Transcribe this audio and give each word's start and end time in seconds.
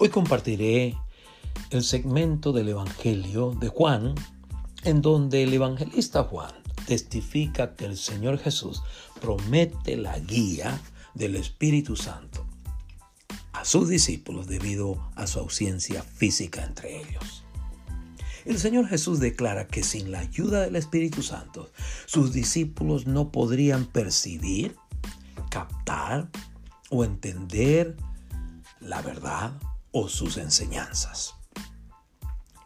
Hoy 0.00 0.10
compartiré 0.10 0.96
el 1.70 1.82
segmento 1.82 2.52
del 2.52 2.68
Evangelio 2.68 3.56
de 3.58 3.66
Juan, 3.68 4.14
en 4.84 5.02
donde 5.02 5.42
el 5.42 5.52
evangelista 5.52 6.22
Juan 6.22 6.52
testifica 6.86 7.74
que 7.74 7.86
el 7.86 7.96
Señor 7.96 8.38
Jesús 8.38 8.80
promete 9.20 9.96
la 9.96 10.16
guía 10.20 10.80
del 11.14 11.34
Espíritu 11.34 11.96
Santo 11.96 12.46
a 13.52 13.64
sus 13.64 13.88
discípulos 13.88 14.46
debido 14.46 15.10
a 15.16 15.26
su 15.26 15.40
ausencia 15.40 16.04
física 16.04 16.62
entre 16.62 17.00
ellos. 17.00 17.42
El 18.44 18.60
Señor 18.60 18.86
Jesús 18.86 19.18
declara 19.18 19.66
que 19.66 19.82
sin 19.82 20.12
la 20.12 20.20
ayuda 20.20 20.60
del 20.60 20.76
Espíritu 20.76 21.24
Santo, 21.24 21.72
sus 22.06 22.32
discípulos 22.32 23.08
no 23.08 23.32
podrían 23.32 23.84
percibir, 23.84 24.76
captar 25.50 26.28
o 26.88 27.04
entender 27.04 27.96
la 28.80 29.02
verdad 29.02 29.58
o 29.92 30.08
sus 30.08 30.36
enseñanzas. 30.36 31.34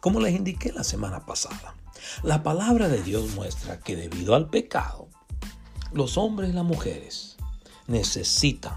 Como 0.01 0.21
les 0.21 0.35
indiqué 0.35 0.73
la 0.73 0.85
semana 0.85 1.25
pasada, 1.27 1.75
la 2.23 2.43
palabra 2.43 2.89
de 2.89 3.03
Dios 3.03 3.35
muestra 3.35 3.79
que 3.79 3.97
debido 3.97 4.35
al 4.35 4.51
pecado, 4.51 5.09
los 5.93 6.17
hombres 6.19 6.51
y 6.51 6.53
las 6.53 6.65
mujeres 6.65 7.37
necesitan 7.87 8.77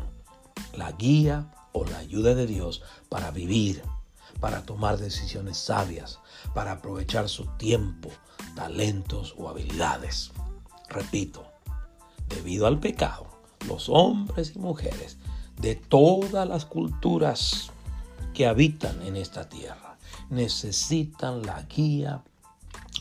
la 0.73 0.91
guía 0.91 1.51
o 1.71 1.85
la 1.85 1.97
ayuda 1.97 2.35
de 2.35 2.45
Dios 2.45 2.83
para 3.09 3.31
vivir, 3.31 3.81
para 4.39 4.63
tomar 4.63 4.97
decisiones 4.97 5.57
sabias, 5.57 6.19
para 6.53 6.73
aprovechar 6.73 7.29
su 7.29 7.45
tiempo, 7.57 8.09
talentos 8.55 9.33
o 9.37 9.49
habilidades. 9.49 10.31
Repito, 10.89 11.45
debido 12.27 12.67
al 12.67 12.79
pecado, 12.79 13.27
los 13.67 13.89
hombres 13.89 14.53
y 14.55 14.59
mujeres 14.59 15.17
de 15.59 15.75
todas 15.75 16.47
las 16.47 16.65
culturas 16.65 17.71
que 18.35 18.45
habitan 18.45 19.01
en 19.01 19.15
esta 19.15 19.49
tierra 19.49 19.97
necesitan 20.29 21.41
la 21.43 21.63
guía 21.63 22.23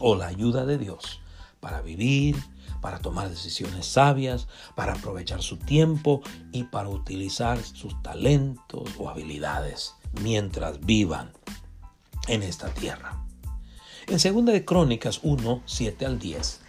o 0.00 0.14
la 0.14 0.28
ayuda 0.28 0.64
de 0.64 0.78
Dios 0.78 1.20
para 1.60 1.82
vivir, 1.82 2.36
para 2.80 3.00
tomar 3.00 3.28
decisiones 3.28 3.86
sabias, 3.86 4.46
para 4.74 4.92
aprovechar 4.94 5.42
su 5.42 5.56
tiempo 5.56 6.22
y 6.52 6.64
para 6.64 6.88
utilizar 6.88 7.62
sus 7.62 8.00
talentos 8.02 8.88
o 8.98 9.08
habilidades 9.10 9.94
mientras 10.22 10.80
vivan 10.80 11.32
en 12.28 12.42
esta 12.42 12.68
tierra. 12.72 13.24
En 14.06 14.18
2 14.18 14.44
de 14.46 14.64
Crónicas 14.64 15.20
1, 15.22 15.62
7 15.64 16.06
al 16.06 16.18
10, 16.18 16.60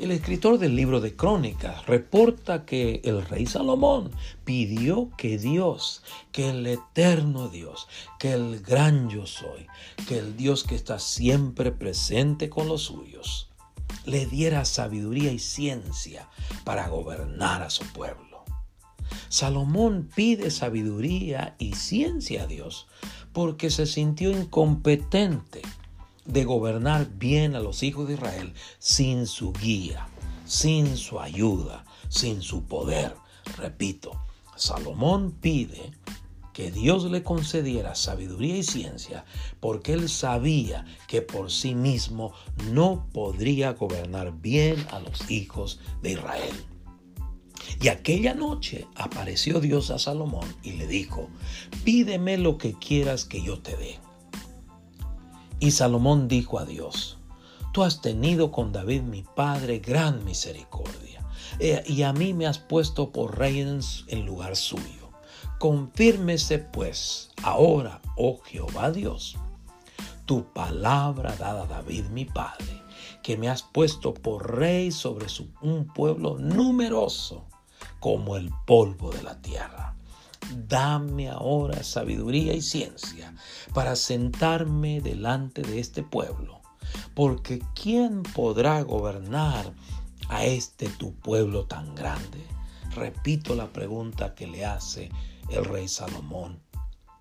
el 0.00 0.12
escritor 0.12 0.58
del 0.58 0.76
libro 0.76 1.02
de 1.02 1.14
Crónicas 1.14 1.84
reporta 1.84 2.64
que 2.64 3.02
el 3.04 3.22
rey 3.26 3.44
Salomón 3.44 4.10
pidió 4.46 5.10
que 5.18 5.36
Dios, 5.36 6.02
que 6.32 6.48
el 6.48 6.66
eterno 6.66 7.50
Dios, 7.50 7.86
que 8.18 8.32
el 8.32 8.60
gran 8.60 9.10
yo 9.10 9.26
soy, 9.26 9.66
que 10.08 10.16
el 10.18 10.38
Dios 10.38 10.64
que 10.64 10.74
está 10.74 10.98
siempre 10.98 11.70
presente 11.70 12.48
con 12.48 12.66
los 12.66 12.84
suyos, 12.84 13.50
le 14.06 14.24
diera 14.24 14.64
sabiduría 14.64 15.32
y 15.32 15.38
ciencia 15.38 16.30
para 16.64 16.88
gobernar 16.88 17.62
a 17.62 17.68
su 17.68 17.84
pueblo. 17.92 18.44
Salomón 19.28 20.08
pide 20.14 20.50
sabiduría 20.50 21.56
y 21.58 21.74
ciencia 21.74 22.44
a 22.44 22.46
Dios 22.46 22.86
porque 23.34 23.68
se 23.68 23.84
sintió 23.84 24.30
incompetente 24.30 25.60
de 26.32 26.44
gobernar 26.44 27.08
bien 27.18 27.54
a 27.54 27.60
los 27.60 27.82
hijos 27.82 28.08
de 28.08 28.14
Israel 28.14 28.52
sin 28.78 29.26
su 29.26 29.52
guía, 29.52 30.08
sin 30.44 30.96
su 30.96 31.20
ayuda, 31.20 31.84
sin 32.08 32.42
su 32.42 32.64
poder. 32.64 33.14
Repito, 33.56 34.12
Salomón 34.56 35.32
pide 35.32 35.92
que 36.52 36.70
Dios 36.70 37.04
le 37.04 37.22
concediera 37.22 37.94
sabiduría 37.94 38.56
y 38.56 38.62
ciencia 38.62 39.24
porque 39.60 39.92
él 39.92 40.08
sabía 40.08 40.84
que 41.08 41.22
por 41.22 41.50
sí 41.50 41.74
mismo 41.74 42.32
no 42.70 43.06
podría 43.12 43.72
gobernar 43.72 44.32
bien 44.32 44.84
a 44.90 45.00
los 45.00 45.30
hijos 45.30 45.80
de 46.02 46.12
Israel. 46.12 46.54
Y 47.80 47.88
aquella 47.88 48.34
noche 48.34 48.86
apareció 48.94 49.60
Dios 49.60 49.90
a 49.90 49.98
Salomón 49.98 50.46
y 50.62 50.72
le 50.72 50.86
dijo, 50.86 51.28
pídeme 51.84 52.36
lo 52.36 52.58
que 52.58 52.74
quieras 52.74 53.24
que 53.24 53.42
yo 53.42 53.60
te 53.60 53.76
dé. 53.76 53.98
Y 55.60 55.72
Salomón 55.72 56.26
dijo 56.26 56.58
a 56.58 56.64
Dios, 56.64 57.18
Tú 57.72 57.82
has 57.84 58.00
tenido 58.00 58.50
con 58.50 58.72
David 58.72 59.02
mi 59.02 59.22
padre 59.22 59.78
gran 59.78 60.24
misericordia, 60.24 61.22
eh, 61.58 61.84
y 61.86 62.02
a 62.02 62.14
mí 62.14 62.32
me 62.32 62.46
has 62.46 62.58
puesto 62.58 63.12
por 63.12 63.38
rey 63.38 63.60
en 63.60 64.26
lugar 64.26 64.56
suyo. 64.56 65.10
Confírmese 65.58 66.58
pues 66.58 67.30
ahora, 67.42 68.00
oh 68.16 68.40
Jehová 68.42 68.90
Dios, 68.90 69.36
tu 70.24 70.50
palabra 70.52 71.36
dada 71.36 71.64
a 71.64 71.66
David 71.66 72.06
mi 72.06 72.24
padre, 72.24 72.82
que 73.22 73.36
me 73.36 73.50
has 73.50 73.62
puesto 73.62 74.14
por 74.14 74.56
rey 74.56 74.90
sobre 74.90 75.26
un 75.60 75.86
pueblo 75.86 76.38
numeroso 76.38 77.44
como 78.00 78.36
el 78.36 78.50
polvo 78.66 79.10
de 79.10 79.22
la 79.22 79.42
tierra 79.42 79.89
dame 80.68 81.28
ahora 81.28 81.82
sabiduría 81.82 82.54
y 82.54 82.62
ciencia 82.62 83.34
para 83.74 83.96
sentarme 83.96 85.00
delante 85.00 85.62
de 85.62 85.80
este 85.80 86.02
pueblo, 86.02 86.60
porque 87.14 87.62
¿quién 87.74 88.22
podrá 88.22 88.82
gobernar 88.82 89.72
a 90.28 90.44
este 90.44 90.88
tu 90.88 91.14
pueblo 91.14 91.66
tan 91.66 91.94
grande? 91.94 92.46
Repito 92.94 93.54
la 93.54 93.72
pregunta 93.72 94.34
que 94.34 94.46
le 94.46 94.64
hace 94.64 95.10
el 95.50 95.64
rey 95.64 95.88
Salomón 95.88 96.60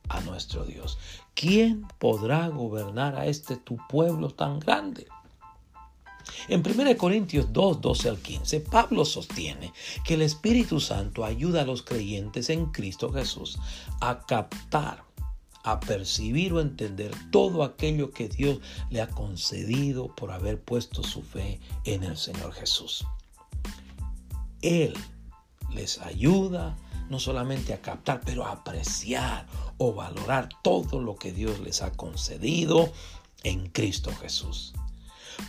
a 0.09 0.19
nuestro 0.22 0.66
Dios. 0.66 0.97
¿Quién 1.35 1.88
podrá 2.00 2.47
gobernar 2.50 3.16
a 3.16 3.28
este 3.28 3.56
tu 3.56 3.78
pueblo 3.88 4.29
tan 4.29 4.59
grande? 4.59 5.07
En 6.47 6.63
1 6.66 6.97
Corintios 6.97 7.51
2, 7.51 7.81
12 7.81 8.09
al 8.09 8.17
15, 8.19 8.59
Pablo 8.62 9.06
sostiene 9.06 9.73
que 10.03 10.16
el 10.16 10.22
Espíritu 10.22 10.79
Santo 10.79 11.25
ayuda 11.25 11.62
a 11.62 11.66
los 11.66 11.84
creyentes 11.84 12.50
en 12.50 12.67
Cristo 12.67 13.12
Jesús 13.12 13.59
a 14.01 14.25
captar, 14.25 15.03
a 15.63 15.79
percibir 15.79 16.53
o 16.53 16.62
entender 16.62 17.12
todo 17.31 17.63
aquello 17.63 18.12
que 18.12 18.29
Dios 18.29 18.59
le 18.90 19.01
ha 19.01 19.07
concedido 19.07 20.16
por 20.16 20.31
haber 20.31 20.62
puesto 20.62 21.03
su 21.03 21.22
fe 21.22 21.59
en 21.85 22.03
el 22.03 22.17
Señor 22.17 22.53
Jesús. 22.53 23.06
Él 24.61 24.94
les 25.73 26.00
ayuda 26.00 26.78
no 27.09 27.19
solamente 27.19 27.73
a 27.73 27.81
captar, 27.81 28.22
pero 28.23 28.46
a 28.46 28.51
apreciar 28.51 29.47
o 29.78 29.94
valorar 29.94 30.50
todo 30.63 31.00
lo 31.00 31.16
que 31.16 31.31
Dios 31.31 31.59
les 31.59 31.81
ha 31.81 31.91
concedido 31.91 32.91
en 33.44 33.69
Cristo 33.69 34.11
Jesús. 34.22 34.73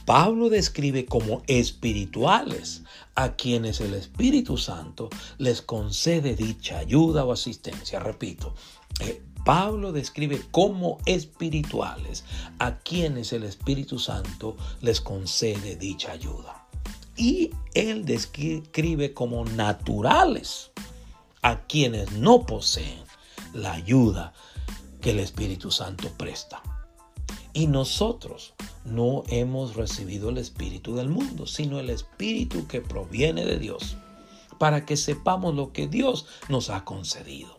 Pablo 0.04 0.48
describe 0.48 1.06
como 1.06 1.42
espirituales 1.46 2.82
a 3.14 3.36
quienes 3.36 3.80
el 3.80 3.94
Espíritu 3.94 4.56
Santo 4.56 5.10
les 5.38 5.62
concede 5.62 6.34
dicha 6.34 6.78
ayuda 6.78 7.24
o 7.24 7.32
asistencia. 7.32 8.00
Repito, 8.00 8.54
eh, 9.00 9.22
Pablo 9.44 9.92
describe 9.92 10.40
como 10.50 10.98
espirituales 11.06 12.24
a 12.58 12.78
quienes 12.78 13.32
el 13.32 13.44
Espíritu 13.44 13.98
Santo 13.98 14.56
les 14.80 15.00
concede 15.00 15.76
dicha 15.76 16.12
ayuda. 16.12 16.66
Y 17.16 17.50
él 17.74 18.04
describe 18.04 19.12
como 19.14 19.44
naturales 19.44 20.70
a 21.42 21.60
quienes 21.66 22.12
no 22.12 22.46
poseen 22.46 23.00
la 23.52 23.72
ayuda 23.72 24.32
que 25.00 25.10
el 25.10 25.20
Espíritu 25.20 25.70
Santo 25.70 26.08
presta. 26.16 26.62
Y 27.52 27.66
nosotros 27.66 28.54
no 28.90 29.24
hemos 29.28 29.76
recibido 29.76 30.30
el 30.30 30.38
Espíritu 30.38 30.94
del 30.94 31.08
mundo, 31.08 31.46
sino 31.46 31.78
el 31.78 31.90
Espíritu 31.90 32.66
que 32.66 32.80
proviene 32.80 33.44
de 33.44 33.58
Dios, 33.58 33.96
para 34.58 34.84
que 34.84 34.96
sepamos 34.96 35.54
lo 35.54 35.72
que 35.72 35.86
Dios 35.86 36.26
nos 36.48 36.70
ha 36.70 36.84
concedido. 36.84 37.58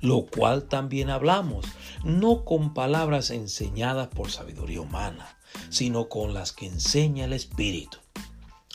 Lo 0.00 0.26
cual 0.26 0.64
también 0.64 1.10
hablamos, 1.10 1.66
no 2.04 2.44
con 2.44 2.74
palabras 2.74 3.30
enseñadas 3.30 4.08
por 4.08 4.30
sabiduría 4.30 4.80
humana, 4.80 5.36
sino 5.68 6.08
con 6.08 6.32
las 6.32 6.52
que 6.52 6.66
enseña 6.66 7.24
el 7.24 7.32
Espíritu, 7.32 7.98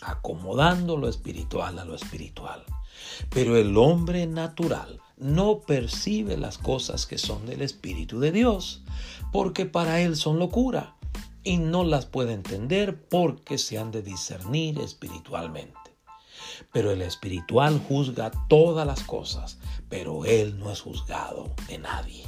acomodando 0.01 0.97
lo 0.97 1.07
espiritual 1.07 1.79
a 1.79 1.85
lo 1.85 1.95
espiritual. 1.95 2.63
Pero 3.29 3.57
el 3.57 3.77
hombre 3.77 4.27
natural 4.27 4.99
no 5.17 5.61
percibe 5.61 6.37
las 6.37 6.57
cosas 6.57 7.05
que 7.05 7.17
son 7.17 7.45
del 7.45 7.61
Espíritu 7.61 8.19
de 8.19 8.31
Dios, 8.31 8.83
porque 9.31 9.65
para 9.65 10.01
él 10.01 10.15
son 10.15 10.39
locura 10.39 10.94
y 11.45 11.57
no 11.57 11.85
las 11.85 12.07
puede 12.07 12.33
entender 12.33 13.07
porque 13.07 13.57
se 13.57 13.77
han 13.77 13.91
de 13.91 14.01
discernir 14.01 14.79
espiritualmente. 14.79 15.79
Pero 16.73 16.91
el 16.91 17.01
espiritual 17.01 17.79
juzga 17.87 18.31
todas 18.49 18.85
las 18.85 19.03
cosas, 19.03 19.59
pero 19.87 20.25
él 20.25 20.59
no 20.59 20.71
es 20.71 20.81
juzgado 20.81 21.55
de 21.69 21.77
nadie. 21.77 22.25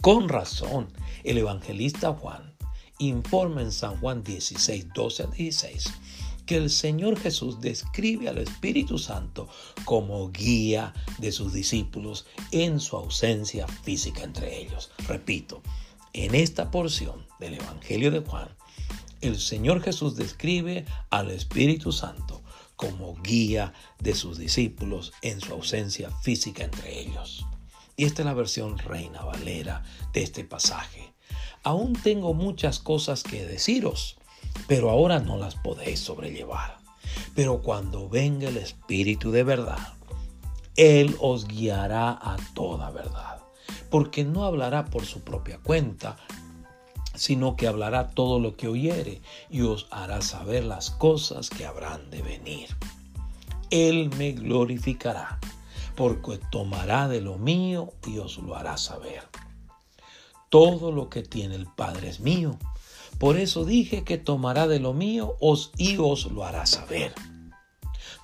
Con 0.00 0.28
razón, 0.30 0.88
el 1.24 1.36
evangelista 1.36 2.14
Juan 2.14 2.54
informa 2.98 3.60
en 3.60 3.72
San 3.72 3.98
Juan 4.00 4.22
16, 4.22 4.86
12 4.94 5.22
a 5.22 5.26
16 5.26 5.92
que 6.46 6.56
el 6.56 6.70
Señor 6.70 7.16
Jesús 7.16 7.60
describe 7.60 8.28
al 8.28 8.38
Espíritu 8.38 8.98
Santo 8.98 9.48
como 9.84 10.30
guía 10.30 10.92
de 11.18 11.30
sus 11.30 11.52
discípulos 11.52 12.26
en 12.50 12.80
su 12.80 12.96
ausencia 12.96 13.68
física 13.68 14.24
entre 14.24 14.60
ellos. 14.60 14.90
Repito, 15.06 15.62
en 16.12 16.34
esta 16.34 16.70
porción 16.70 17.26
del 17.38 17.54
Evangelio 17.54 18.10
de 18.10 18.20
Juan, 18.20 18.48
el 19.20 19.38
Señor 19.38 19.82
Jesús 19.82 20.16
describe 20.16 20.86
al 21.10 21.30
Espíritu 21.30 21.92
Santo 21.92 22.42
como 22.76 23.14
guía 23.22 23.74
de 23.98 24.14
sus 24.14 24.38
discípulos 24.38 25.12
en 25.20 25.40
su 25.40 25.52
ausencia 25.52 26.10
física 26.22 26.64
entre 26.64 26.98
ellos. 26.98 27.44
Y 27.96 28.06
esta 28.06 28.22
es 28.22 28.26
la 28.26 28.32
versión 28.32 28.78
Reina 28.78 29.22
Valera 29.22 29.82
de 30.14 30.22
este 30.22 30.44
pasaje. 30.44 31.12
Aún 31.62 31.92
tengo 31.92 32.32
muchas 32.32 32.78
cosas 32.78 33.22
que 33.22 33.44
deciros, 33.44 34.16
pero 34.66 34.88
ahora 34.88 35.20
no 35.20 35.36
las 35.36 35.56
podéis 35.56 36.00
sobrellevar. 36.00 36.78
Pero 37.34 37.60
cuando 37.60 38.08
venga 38.08 38.48
el 38.48 38.56
Espíritu 38.56 39.30
de 39.30 39.42
verdad, 39.42 39.92
Él 40.76 41.16
os 41.20 41.46
guiará 41.46 42.12
a 42.12 42.38
toda 42.54 42.90
verdad, 42.90 43.39
porque 43.90 44.24
no 44.24 44.44
hablará 44.44 44.86
por 44.86 45.04
su 45.04 45.20
propia 45.20 45.58
cuenta, 45.58 46.16
sino 47.14 47.56
que 47.56 47.66
hablará 47.66 48.10
todo 48.10 48.38
lo 48.38 48.56
que 48.56 48.68
oyere 48.68 49.20
y 49.50 49.62
os 49.62 49.86
hará 49.90 50.22
saber 50.22 50.64
las 50.64 50.90
cosas 50.90 51.50
que 51.50 51.66
habrán 51.66 52.10
de 52.10 52.22
venir. 52.22 52.68
Él 53.70 54.10
me 54.16 54.32
glorificará, 54.32 55.38
porque 55.96 56.40
tomará 56.50 57.08
de 57.08 57.20
lo 57.20 57.36
mío 57.36 57.92
y 58.06 58.18
os 58.18 58.38
lo 58.38 58.56
hará 58.56 58.76
saber. 58.76 59.22
Todo 60.48 60.90
lo 60.92 61.08
que 61.08 61.22
tiene 61.22 61.54
el 61.54 61.66
Padre 61.66 62.08
es 62.08 62.20
mío. 62.20 62.58
Por 63.18 63.36
eso 63.36 63.64
dije 63.64 64.02
que 64.02 64.18
tomará 64.18 64.66
de 64.66 64.80
lo 64.80 64.94
mío 64.94 65.36
os 65.40 65.72
y 65.76 65.98
os 65.98 66.30
lo 66.32 66.44
hará 66.44 66.66
saber. 66.66 67.12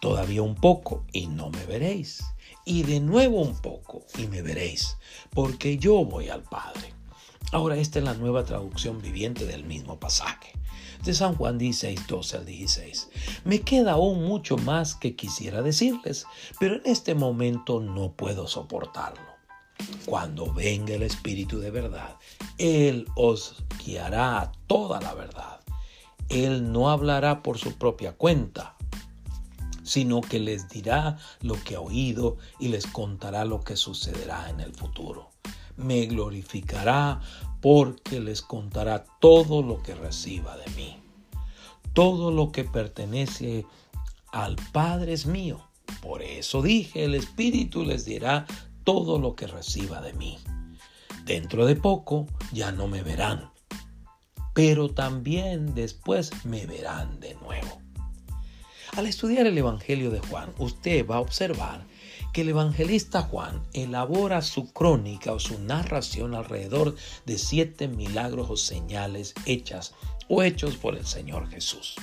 Todavía 0.00 0.42
un 0.42 0.54
poco 0.54 1.04
y 1.12 1.26
no 1.26 1.50
me 1.50 1.64
veréis. 1.66 2.24
Y 2.64 2.82
de 2.82 3.00
nuevo 3.00 3.40
un 3.40 3.56
poco 3.56 4.04
y 4.18 4.26
me 4.26 4.42
veréis, 4.42 4.96
porque 5.30 5.78
yo 5.78 6.04
voy 6.04 6.28
al 6.28 6.42
Padre. 6.42 6.92
Ahora 7.52 7.76
esta 7.76 8.00
es 8.00 8.04
la 8.04 8.14
nueva 8.14 8.44
traducción 8.44 9.00
viviente 9.00 9.46
del 9.46 9.64
mismo 9.64 10.00
pasaje. 10.00 10.52
De 11.04 11.14
San 11.14 11.36
Juan 11.36 11.58
16, 11.58 12.06
12 12.08 12.36
al 12.38 12.46
16. 12.46 13.08
Me 13.44 13.60
queda 13.60 13.92
aún 13.92 14.24
mucho 14.24 14.56
más 14.56 14.96
que 14.96 15.14
quisiera 15.14 15.62
decirles, 15.62 16.26
pero 16.58 16.76
en 16.76 16.82
este 16.84 17.14
momento 17.14 17.80
no 17.80 18.12
puedo 18.12 18.48
soportarlo. 18.48 19.36
Cuando 20.06 20.52
venga 20.52 20.94
el 20.94 21.02
Espíritu 21.02 21.58
de 21.60 21.70
verdad, 21.70 22.16
Él 22.58 23.06
os 23.14 23.62
guiará 23.84 24.40
a 24.40 24.52
toda 24.66 25.00
la 25.00 25.14
verdad. 25.14 25.60
Él 26.28 26.72
no 26.72 26.90
hablará 26.90 27.42
por 27.42 27.58
su 27.58 27.76
propia 27.78 28.12
cuenta, 28.12 28.75
sino 29.86 30.20
que 30.20 30.40
les 30.40 30.68
dirá 30.68 31.16
lo 31.40 31.54
que 31.62 31.76
ha 31.76 31.80
oído 31.80 32.36
y 32.58 32.68
les 32.68 32.86
contará 32.86 33.44
lo 33.44 33.62
que 33.62 33.76
sucederá 33.76 34.50
en 34.50 34.60
el 34.60 34.74
futuro 34.74 35.30
me 35.76 36.06
glorificará 36.06 37.20
porque 37.60 38.20
les 38.20 38.42
contará 38.42 39.04
todo 39.20 39.62
lo 39.62 39.82
que 39.82 39.94
reciba 39.94 40.56
de 40.56 40.70
mí. 40.72 40.96
Todo 41.92 42.30
lo 42.30 42.52
que 42.52 42.64
pertenece 42.64 43.64
al 44.32 44.56
Padre 44.72 45.12
es 45.12 45.26
mío. 45.26 45.68
Por 46.02 46.22
eso 46.22 46.62
dije, 46.62 47.04
el 47.04 47.14
Espíritu 47.14 47.84
les 47.84 48.04
dirá 48.04 48.46
todo 48.84 49.18
lo 49.18 49.34
que 49.34 49.46
reciba 49.46 50.00
de 50.00 50.12
mí. 50.12 50.38
Dentro 51.24 51.66
de 51.66 51.74
poco 51.74 52.26
ya 52.52 52.70
no 52.70 52.86
me 52.86 53.02
verán, 53.02 53.50
pero 54.54 54.90
también 54.90 55.74
después 55.74 56.30
me 56.44 56.66
verán 56.66 57.18
de 57.18 57.34
nuevo. 57.34 57.85
Al 58.96 59.06
estudiar 59.06 59.46
el 59.46 59.58
Evangelio 59.58 60.10
de 60.10 60.20
Juan, 60.20 60.54
usted 60.56 61.06
va 61.06 61.16
a 61.16 61.20
observar 61.20 61.84
que 62.32 62.40
el 62.40 62.48
evangelista 62.48 63.20
Juan 63.20 63.62
elabora 63.74 64.40
su 64.40 64.72
crónica 64.72 65.34
o 65.34 65.38
su 65.38 65.58
narración 65.58 66.34
alrededor 66.34 66.96
de 67.26 67.36
siete 67.36 67.88
milagros 67.88 68.48
o 68.48 68.56
señales 68.56 69.34
hechas 69.44 69.92
o 70.28 70.42
hechos 70.42 70.78
por 70.78 70.96
el 70.96 71.04
Señor 71.04 71.46
Jesús. 71.50 71.96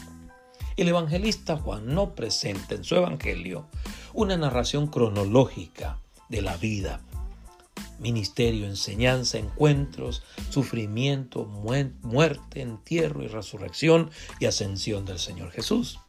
El 0.78 0.88
evangelista 0.88 1.58
Juan 1.58 1.96
no 1.96 2.14
presenta 2.14 2.76
en 2.76 2.84
su 2.84 2.96
evangelio 2.96 3.66
una 4.14 4.38
narración 4.38 4.86
cronológica 4.86 5.98
de 6.30 6.44
la 6.44 6.58
vida, 6.58 7.02
ministerio, 8.00 8.68
enseñanza, 8.68 9.40
encuentros, 9.40 10.22
sufrimiento, 10.52 11.46
muerte, 11.46 12.62
entierro 12.62 13.24
y 13.24 13.28
resurrección 13.28 14.12
y 14.40 14.46
ascensión 14.46 15.06
del 15.06 15.18
Señor 15.18 15.50
Jesús. 15.50 16.00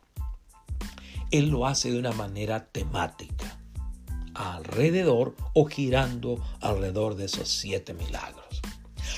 Él 1.34 1.48
lo 1.48 1.66
hace 1.66 1.90
de 1.90 1.98
una 1.98 2.12
manera 2.12 2.66
temática 2.66 3.58
alrededor 4.34 5.34
o 5.52 5.64
girando 5.64 6.40
alrededor 6.60 7.16
de 7.16 7.24
esos 7.24 7.48
siete 7.48 7.92
milagros. 7.92 8.62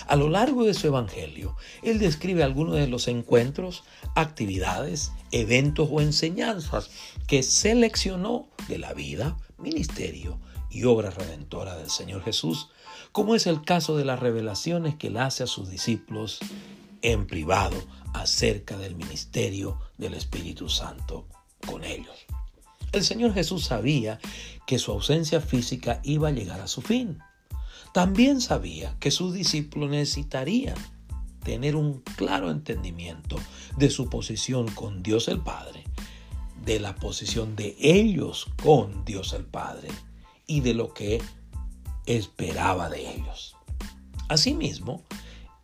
A 0.06 0.16
lo 0.16 0.30
largo 0.30 0.64
de 0.64 0.72
su 0.72 0.86
evangelio, 0.86 1.56
él 1.82 1.98
describe 1.98 2.42
algunos 2.42 2.76
de 2.76 2.86
los 2.86 3.08
encuentros, 3.08 3.84
actividades, 4.14 5.12
eventos 5.30 5.90
o 5.92 6.00
enseñanzas 6.00 6.88
que 7.26 7.42
seleccionó 7.42 8.48
de 8.66 8.78
la 8.78 8.94
vida, 8.94 9.36
ministerio 9.58 10.40
y 10.70 10.84
obra 10.84 11.10
redentora 11.10 11.76
del 11.76 11.90
Señor 11.90 12.24
Jesús, 12.24 12.70
como 13.12 13.34
es 13.34 13.46
el 13.46 13.60
caso 13.60 13.94
de 13.94 14.06
las 14.06 14.20
revelaciones 14.20 14.94
que 14.94 15.08
él 15.08 15.18
hace 15.18 15.42
a 15.42 15.46
sus 15.46 15.68
discípulos 15.68 16.38
en 17.02 17.26
privado 17.26 17.76
acerca 18.14 18.78
del 18.78 18.96
ministerio 18.96 19.78
del 19.98 20.14
Espíritu 20.14 20.70
Santo 20.70 21.26
con 21.66 21.84
ellos. 21.84 22.26
El 22.92 23.04
Señor 23.04 23.34
Jesús 23.34 23.64
sabía 23.64 24.18
que 24.66 24.78
su 24.78 24.92
ausencia 24.92 25.40
física 25.40 26.00
iba 26.02 26.28
a 26.28 26.32
llegar 26.32 26.60
a 26.60 26.68
su 26.68 26.80
fin. 26.80 27.18
También 27.92 28.40
sabía 28.40 28.96
que 29.00 29.10
sus 29.10 29.34
discípulos 29.34 29.90
necesitarían 29.90 30.76
tener 31.42 31.76
un 31.76 32.00
claro 32.16 32.50
entendimiento 32.50 33.36
de 33.76 33.90
su 33.90 34.08
posición 34.08 34.68
con 34.68 35.02
Dios 35.02 35.28
el 35.28 35.40
Padre, 35.40 35.84
de 36.64 36.80
la 36.80 36.96
posición 36.96 37.54
de 37.54 37.76
ellos 37.78 38.48
con 38.62 39.04
Dios 39.04 39.32
el 39.32 39.44
Padre 39.44 39.88
y 40.46 40.60
de 40.60 40.74
lo 40.74 40.92
que 40.92 41.22
esperaba 42.06 42.88
de 42.88 43.14
ellos. 43.14 43.56
Asimismo, 44.28 45.04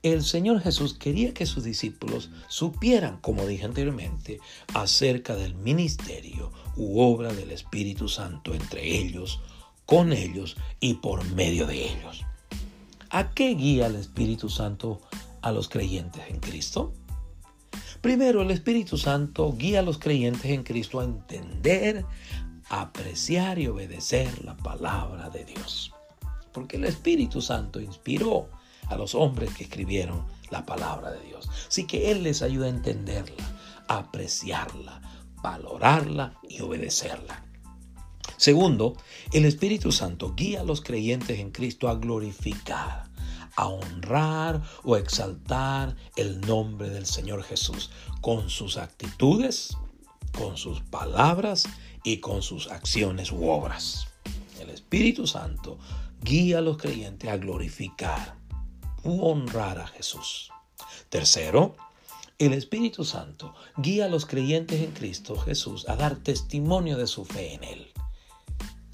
el 0.02 0.24
Señor 0.24 0.60
Jesús 0.60 0.94
quería 0.94 1.32
que 1.32 1.46
sus 1.46 1.62
discípulos 1.62 2.30
supieran, 2.48 3.18
como 3.20 3.46
dije 3.46 3.64
anteriormente, 3.64 4.40
acerca 4.74 5.36
del 5.36 5.54
ministerio 5.54 6.52
u 6.76 7.00
obra 7.00 7.32
del 7.32 7.52
Espíritu 7.52 8.08
Santo 8.08 8.52
entre 8.52 8.96
ellos, 8.98 9.40
con 9.86 10.12
ellos 10.12 10.56
y 10.80 10.94
por 10.94 11.24
medio 11.34 11.66
de 11.66 11.84
ellos. 11.84 12.24
¿A 13.10 13.30
qué 13.30 13.54
guía 13.54 13.86
el 13.86 13.96
Espíritu 13.96 14.48
Santo 14.48 15.00
a 15.40 15.52
los 15.52 15.68
creyentes 15.68 16.22
en 16.28 16.40
Cristo? 16.40 16.92
Primero, 18.00 18.42
el 18.42 18.50
Espíritu 18.50 18.98
Santo 18.98 19.54
guía 19.56 19.80
a 19.80 19.82
los 19.82 19.98
creyentes 19.98 20.46
en 20.46 20.64
Cristo 20.64 20.98
a 20.98 21.04
entender, 21.04 22.04
apreciar 22.68 23.60
y 23.60 23.68
obedecer 23.68 24.44
la 24.44 24.56
palabra 24.56 25.30
de 25.30 25.44
Dios. 25.44 25.92
Porque 26.52 26.76
el 26.76 26.84
Espíritu 26.84 27.40
Santo 27.40 27.80
inspiró 27.80 28.48
a 28.92 28.96
los 28.96 29.14
hombres 29.14 29.54
que 29.54 29.64
escribieron 29.64 30.24
la 30.50 30.66
palabra 30.66 31.10
de 31.10 31.20
Dios. 31.22 31.48
Así 31.68 31.86
que 31.86 32.10
Él 32.10 32.22
les 32.22 32.42
ayuda 32.42 32.66
a 32.66 32.70
entenderla, 32.70 33.44
a 33.88 33.98
apreciarla, 33.98 35.00
valorarla 35.42 36.38
y 36.48 36.60
obedecerla. 36.60 37.44
Segundo, 38.36 38.96
el 39.32 39.44
Espíritu 39.44 39.92
Santo 39.92 40.34
guía 40.34 40.60
a 40.60 40.64
los 40.64 40.80
creyentes 40.80 41.38
en 41.38 41.52
Cristo 41.52 41.88
a 41.88 41.94
glorificar, 41.94 43.04
a 43.56 43.68
honrar 43.68 44.62
o 44.82 44.96
exaltar 44.96 45.96
el 46.16 46.40
nombre 46.40 46.90
del 46.90 47.06
Señor 47.06 47.42
Jesús 47.44 47.90
con 48.20 48.50
sus 48.50 48.78
actitudes, 48.78 49.76
con 50.36 50.56
sus 50.56 50.80
palabras 50.80 51.68
y 52.02 52.18
con 52.18 52.42
sus 52.42 52.68
acciones 52.70 53.30
u 53.30 53.48
obras. 53.48 54.08
El 54.60 54.70
Espíritu 54.70 55.26
Santo 55.26 55.78
guía 56.22 56.58
a 56.58 56.62
los 56.62 56.78
creyentes 56.78 57.30
a 57.30 57.36
glorificar, 57.36 58.36
honrar 59.04 59.78
a 59.78 59.86
Jesús. 59.86 60.50
Tercero, 61.08 61.76
el 62.38 62.52
Espíritu 62.52 63.04
Santo 63.04 63.54
guía 63.76 64.06
a 64.06 64.08
los 64.08 64.26
creyentes 64.26 64.80
en 64.80 64.92
Cristo 64.92 65.36
Jesús 65.36 65.88
a 65.88 65.96
dar 65.96 66.16
testimonio 66.16 66.96
de 66.96 67.06
su 67.06 67.24
fe 67.24 67.54
en 67.54 67.64
Él. 67.64 67.92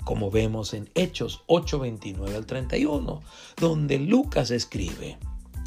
Como 0.05 0.31
vemos 0.31 0.75
en 0.75 0.91
Hechos 0.95 1.43
8:29 1.47 2.35
al 2.35 2.47
31, 2.47 3.23
donde 3.57 3.99
Lucas 3.99 4.51
escribe 4.51 5.19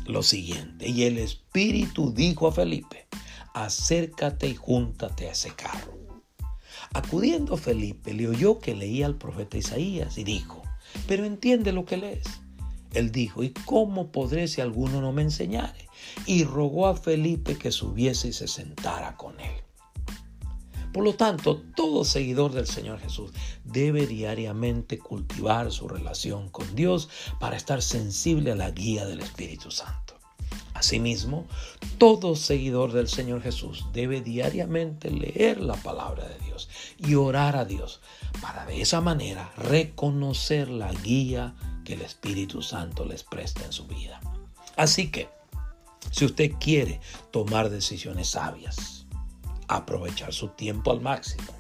lo 0.06 0.24
siguiente, 0.24 0.90
y 0.90 1.04
el 1.04 1.18
Espíritu 1.18 2.12
dijo 2.12 2.48
a 2.48 2.52
Felipe, 2.52 3.08
acércate 3.54 4.48
y 4.48 4.56
júntate 4.56 5.28
a 5.28 5.32
ese 5.32 5.52
carro. 5.52 5.94
Acudiendo 6.94 7.56
Felipe, 7.56 8.14
le 8.14 8.28
oyó 8.28 8.60
que 8.60 8.76
leía 8.76 9.06
al 9.06 9.18
profeta 9.18 9.58
Isaías 9.58 10.18
y 10.18 10.24
dijo, 10.24 10.62
pero 11.08 11.24
entiende 11.24 11.72
lo 11.72 11.86
que 11.86 11.98
lees. 11.98 12.41
Él 12.94 13.12
dijo, 13.12 13.44
¿y 13.44 13.52
cómo 13.52 14.12
podré 14.12 14.48
si 14.48 14.62
alguno 14.62 15.02
no 15.02 15.12
me 15.12 15.22
enseñare? 15.22 15.88
Y 16.26 16.44
rogó 16.44 16.88
a 16.88 16.96
Felipe 16.96 17.58
que 17.58 17.72
subiese 17.72 18.30
y 18.30 18.34
se 18.34 18.48
sentara 18.48 19.16
con 19.16 19.40
él. 19.40 19.62
Por 20.92 21.06
lo 21.06 21.16
tanto, 21.16 21.62
todo 21.76 22.04
seguidor 22.04 22.52
del 22.52 22.68
Señor 22.68 23.00
Jesús 23.00 23.32
debe 23.64 24.08
diariamente 24.08 25.00
cultivar 25.00 25.72
su 25.72 25.88
relación 25.88 26.50
con 26.50 26.76
Dios 26.76 27.10
para 27.40 27.56
estar 27.56 27.82
sensible 27.82 28.52
a 28.52 28.56
la 28.56 28.72
guía 28.72 29.06
del 29.06 29.22
Espíritu 29.22 29.72
Santo. 29.72 30.11
Asimismo, 30.82 31.46
todo 32.00 32.36
seguidor 32.36 32.92
del 32.92 33.08
Señor 33.08 33.44
Jesús 33.44 33.86
debe 33.94 34.20
diariamente 34.20 35.12
leer 35.12 35.62
la 35.62 35.76
palabra 35.76 36.28
de 36.28 36.40
Dios 36.40 36.70
y 36.98 37.14
orar 37.14 37.56
a 37.56 37.66
Dios 37.66 38.02
para 38.42 38.66
de 38.66 38.82
esa 38.82 39.00
manera 39.00 39.54
reconocer 39.58 40.70
la 40.70 40.92
guía 40.92 41.54
que 41.86 41.94
el 41.94 42.02
Espíritu 42.02 42.64
Santo 42.64 43.06
les 43.06 43.22
presta 43.22 43.64
en 43.64 43.72
su 43.74 43.86
vida. 43.86 44.20
Así 44.76 45.12
que, 45.12 45.30
si 46.10 46.26
usted 46.26 46.54
quiere 46.60 47.00
tomar 47.30 47.70
decisiones 47.70 48.30
sabias, 48.30 49.06
aprovechar 49.68 50.34
su 50.34 50.48
tiempo 50.48 50.92
al 50.92 51.02
máximo, 51.02 51.54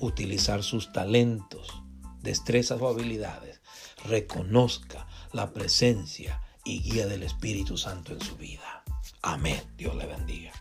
utilizar 0.00 0.64
sus 0.64 0.90
talentos, 0.90 1.84
destrezas 2.20 2.80
o 2.80 2.88
habilidades, 2.88 3.60
reconozca 4.06 5.06
la 5.32 5.52
presencia 5.52 6.40
y 6.70 6.80
guía 6.80 7.06
del 7.06 7.24
Espíritu 7.24 7.76
Santo 7.76 8.12
en 8.12 8.20
su 8.20 8.36
vida. 8.36 8.84
Amén. 9.22 9.60
Dios 9.76 9.94
le 9.96 10.06
bendiga. 10.06 10.52